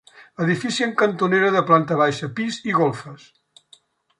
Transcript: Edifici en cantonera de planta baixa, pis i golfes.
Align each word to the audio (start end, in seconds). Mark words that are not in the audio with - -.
Edifici 0.45 0.85
en 0.85 0.95
cantonera 1.01 1.51
de 1.57 1.63
planta 1.69 1.99
baixa, 2.01 2.31
pis 2.41 2.59
i 2.71 2.75
golfes. 2.81 3.29